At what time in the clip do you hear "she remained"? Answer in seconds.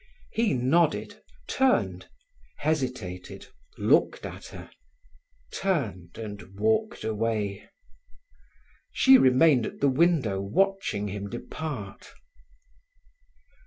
8.91-9.67